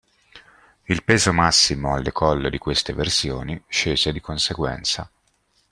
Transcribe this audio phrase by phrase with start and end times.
[0.85, 5.07] Il peso massimo al decollo di queste versioni, scese di conseguenza.